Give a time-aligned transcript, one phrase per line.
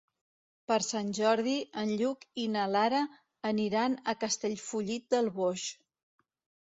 [0.69, 3.03] Per Sant Jordi en Lluc i na Lara
[3.53, 5.67] aniran a Castellfollit del Boix.